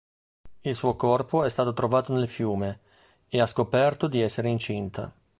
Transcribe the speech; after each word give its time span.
Il 0.61 0.73
suo 0.73 0.95
corpo 0.95 1.43
è 1.43 1.49
stato 1.49 1.73
trovato 1.75 2.11
nel 2.11 2.27
fiume, 2.27 2.79
e 3.29 3.39
ha 3.39 3.45
scoperto 3.45 4.07
di 4.07 4.19
essere 4.19 4.49
incinta. 4.49 5.13